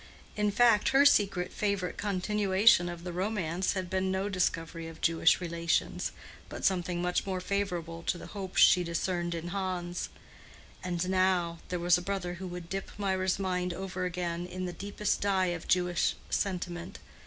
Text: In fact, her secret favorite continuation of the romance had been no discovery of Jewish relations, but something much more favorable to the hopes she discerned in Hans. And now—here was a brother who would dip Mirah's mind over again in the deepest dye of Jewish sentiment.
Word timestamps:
In 0.35 0.49
fact, 0.49 0.89
her 0.89 1.05
secret 1.05 1.53
favorite 1.53 1.95
continuation 1.95 2.89
of 2.89 3.03
the 3.03 3.13
romance 3.13 3.73
had 3.73 3.87
been 3.87 4.09
no 4.09 4.29
discovery 4.29 4.87
of 4.87 4.99
Jewish 4.99 5.39
relations, 5.39 6.11
but 6.49 6.65
something 6.65 7.03
much 7.03 7.27
more 7.27 7.39
favorable 7.39 8.01
to 8.07 8.17
the 8.17 8.25
hopes 8.33 8.63
she 8.63 8.83
discerned 8.83 9.35
in 9.35 9.49
Hans. 9.49 10.09
And 10.83 11.07
now—here 11.07 11.77
was 11.77 11.99
a 11.99 12.01
brother 12.01 12.33
who 12.33 12.47
would 12.47 12.67
dip 12.67 12.89
Mirah's 12.97 13.37
mind 13.37 13.75
over 13.75 14.05
again 14.05 14.47
in 14.47 14.65
the 14.65 14.73
deepest 14.73 15.21
dye 15.21 15.53
of 15.53 15.67
Jewish 15.67 16.15
sentiment. 16.31 16.97